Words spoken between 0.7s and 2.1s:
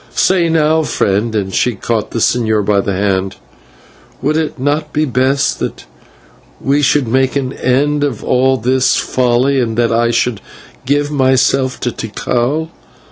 friend" and she caught